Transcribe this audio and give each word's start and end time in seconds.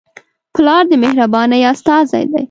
پلار 0.53 0.83
د 0.91 0.93
مهربانۍ 1.03 1.61
استازی 1.71 2.23
دی. 2.29 2.37